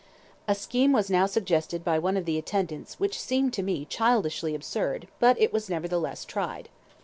[0.47, 4.55] A scheme was now suggested by one of the attendants which seemed to me childishly
[4.55, 6.69] absurd, but it was nevertheless tried.